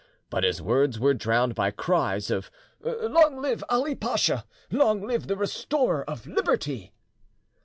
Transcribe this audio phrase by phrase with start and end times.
[0.31, 4.45] But his words were drowned by cries of "Long live Ali Pasha!
[4.71, 6.91] Long live the restorer of liberty!"